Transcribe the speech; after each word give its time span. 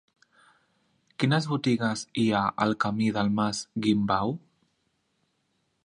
Quines 1.23 1.47
botigues 1.51 2.03
hi 2.21 2.25
ha 2.37 2.41
al 2.65 2.73
camí 2.87 3.13
del 3.19 3.31
Mas 3.41 3.61
Guimbau? 3.85 4.35